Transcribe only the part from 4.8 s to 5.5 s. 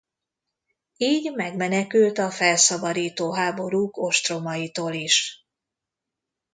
is.